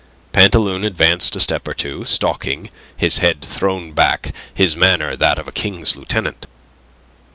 Pantaloon 0.33 0.83
advanced 0.83 1.35
a 1.35 1.39
step 1.39 1.67
or 1.67 1.75
two, 1.75 2.05
stalking, 2.05 2.71
his 2.97 3.19
head 3.19 3.43
thrown 3.45 3.91
back, 3.91 4.33
his 4.51 4.75
manner 4.75 5.15
that 5.15 5.37
of 5.37 5.47
a 5.47 5.51
King's 5.51 5.95
Lieutenant. 5.95 6.47